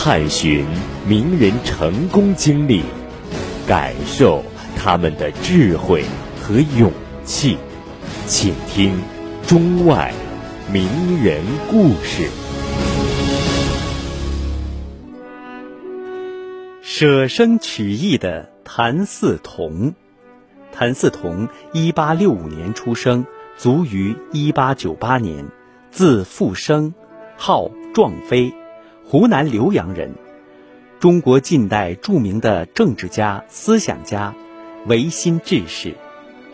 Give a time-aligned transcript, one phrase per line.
[0.00, 0.64] 探寻
[1.08, 2.82] 名人成功经历，
[3.66, 4.44] 感受
[4.76, 6.04] 他们的智慧
[6.40, 6.92] 和勇
[7.24, 7.58] 气，
[8.24, 8.96] 请听
[9.44, 10.14] 中外
[10.72, 10.86] 名
[11.22, 12.28] 人故事。
[16.80, 19.94] 舍生取义的谭嗣同，
[20.72, 23.26] 谭嗣同一八六五年出生，
[23.56, 25.48] 卒于一八九八年，
[25.90, 26.94] 字复生，
[27.36, 28.54] 号壮飞。
[29.10, 30.16] 湖南浏阳人，
[31.00, 34.34] 中国近代著名的政治家、思想家、
[34.84, 35.96] 维新志士。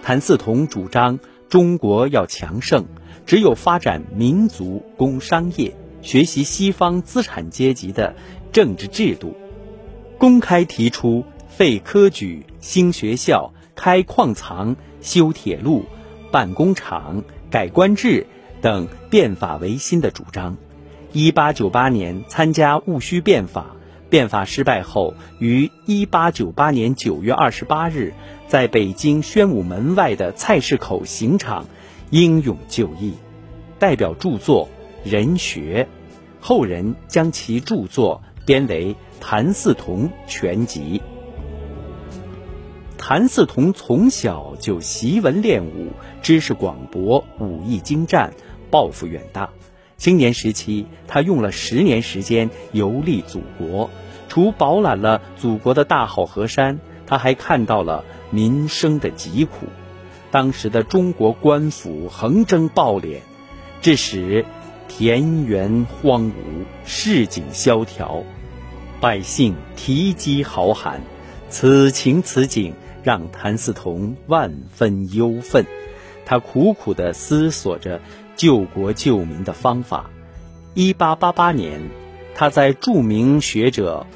[0.05, 2.85] 谭嗣同主张中国要强盛，
[3.27, 8.15] 只有发展民族工商业，学习西方资产阶级的
[8.53, 9.35] 政治制度，
[10.17, 15.87] 公开提出废科举、兴学校、开矿藏、修铁路、
[16.31, 18.29] 办工厂、改官制
[18.61, 20.57] 等变法维新的主张。
[21.17, 23.77] 一八九八年参加戊戌变法，
[24.11, 28.13] 变法失败后，于一八九八年九月二十八日，
[28.49, 31.67] 在北京宣武门外的菜市口刑场
[32.11, 33.15] 英勇就义，
[33.79, 34.69] 代表著作
[35.09, 35.87] 《人学》，
[36.45, 41.01] 后人将其著作编为《谭嗣同全集》。
[42.99, 48.33] 谭嗣同从小就习文练武，知识广博，武艺精湛，
[48.69, 49.49] 抱负远大。
[50.05, 53.89] 青年时期，他用了十年时间游历祖国，
[54.29, 59.67] 除饱览了祖国的大好河山，他还看到了民生的疾苦。
[60.31, 63.21] 当时的中国官府横征暴敛，
[63.81, 64.45] 致使
[64.89, 66.35] 田园荒芜，
[66.85, 68.25] 市井萧条，
[69.01, 71.01] 百姓啼饥嚎喊。
[71.49, 75.65] 此情此景让谭嗣同万分忧愤，
[76.25, 78.01] 他苦苦地思索着。
[78.37, 80.11] 救国救民的方法。
[80.75, 81.81] 一八八八年，
[82.35, 84.09] 他在著名学者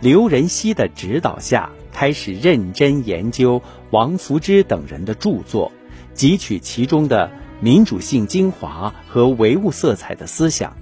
[0.00, 5.72] 刘仁熙的指导下，开始认真研究王福之等人的著作，
[6.14, 7.30] 汲取其中的
[7.60, 10.74] 民主性精华和唯物色彩的思想，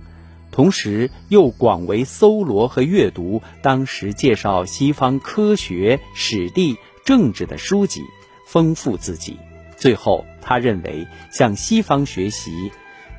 [0.52, 8.02] 同时又广为搜罗和阅读当时介绍西方科学、史地、政治的书籍，
[8.46, 9.36] 丰富自己。
[9.76, 12.70] 最后，他认为向西方学习。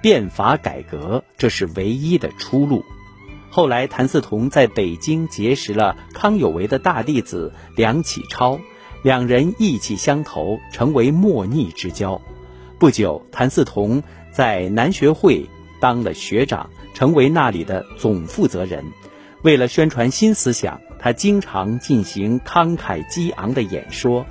[0.02, 2.86] 变法改革，这是唯一的出路。
[3.50, 8.59] 后来，谭嗣同在北京结识了康有为的大弟子梁启超，
[9.02, 12.22] 两人意气相投，成为莫逆之交。
[12.78, 15.50] 不久，谭嗣同在南学会
[15.80, 18.85] 当了学长，成为那里的总负责人。
[19.41, 24.28] 为了宣传新思想，他经常进行慷慨激昂的演说。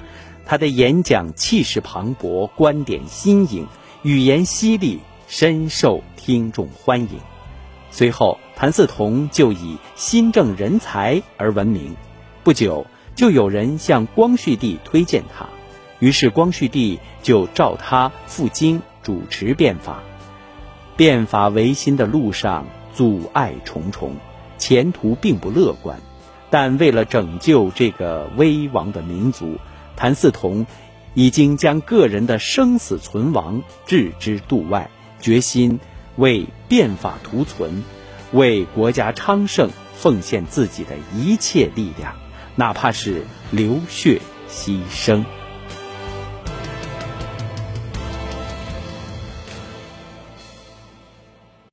[0.46, 3.66] 他的演讲气势磅礴，观点新颖，
[4.02, 5.00] 语言犀利。
[5.26, 7.18] 深受听众欢迎。
[7.90, 11.96] 随后，谭嗣同就以新政人才而闻名。
[12.44, 15.46] 不久，就有人向光绪帝推荐他，
[15.98, 20.02] 于是光绪帝就召他赴京主持变法。
[20.94, 24.14] 变法维新的路上阻碍重重，
[24.58, 25.98] 前途并不乐观。
[26.50, 29.56] 但为了拯救这个危亡的民族，
[29.96, 30.66] 谭嗣同
[31.14, 34.90] 已经将个人的生死存亡置之度外。
[35.20, 35.80] 决心
[36.16, 37.82] 为变法图存，
[38.32, 42.14] 为国家昌盛奉献自己的一切力量，
[42.56, 45.24] 哪怕是流血牺牲。